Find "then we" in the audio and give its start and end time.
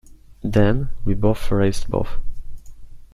0.43-1.13